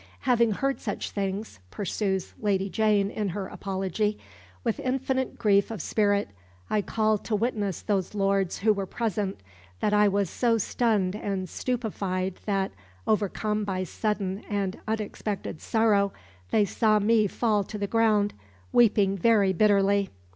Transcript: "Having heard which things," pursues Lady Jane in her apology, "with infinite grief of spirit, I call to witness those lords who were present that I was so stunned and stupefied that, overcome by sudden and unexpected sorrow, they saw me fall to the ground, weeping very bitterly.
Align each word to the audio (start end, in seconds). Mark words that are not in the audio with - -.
"Having 0.21 0.53
heard 0.53 0.81
which 0.83 1.11
things," 1.11 1.59
pursues 1.69 2.33
Lady 2.39 2.69
Jane 2.71 3.11
in 3.11 3.29
her 3.29 3.45
apology, 3.45 4.17
"with 4.63 4.79
infinite 4.79 5.37
grief 5.37 5.69
of 5.69 5.79
spirit, 5.79 6.29
I 6.71 6.81
call 6.81 7.19
to 7.19 7.35
witness 7.35 7.83
those 7.83 8.15
lords 8.15 8.57
who 8.57 8.73
were 8.73 8.87
present 8.87 9.41
that 9.79 9.93
I 9.93 10.07
was 10.07 10.27
so 10.27 10.57
stunned 10.57 11.15
and 11.15 11.47
stupefied 11.47 12.39
that, 12.47 12.71
overcome 13.05 13.63
by 13.63 13.83
sudden 13.83 14.43
and 14.49 14.79
unexpected 14.87 15.61
sorrow, 15.61 16.13
they 16.49 16.65
saw 16.65 16.97
me 16.97 17.27
fall 17.27 17.63
to 17.65 17.77
the 17.77 17.85
ground, 17.85 18.33
weeping 18.73 19.15
very 19.15 19.53
bitterly. 19.53 20.09